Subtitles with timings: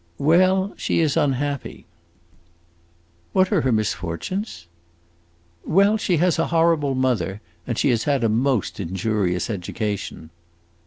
[0.17, 1.85] "Well she is unhappy."
[3.33, 4.65] "What are her misfortunes?"
[5.63, 10.31] "Well she has a horrible mother, and she has had a most injurious education."